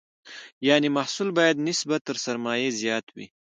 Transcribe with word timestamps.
یعنې 0.67 0.89
محصول 0.97 1.29
باید 1.39 1.63
نسبت 1.67 2.01
تر 2.07 2.17
سرمایې 2.25 2.69
زیات 2.81 3.05
وي. 3.15 3.27